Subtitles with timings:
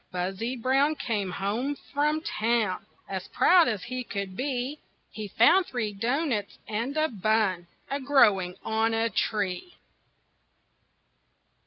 [0.11, 4.79] Buzzy Brown came home from town As proud as he could be,
[5.11, 9.75] He found three doughnuts and a bun A growing on a tree.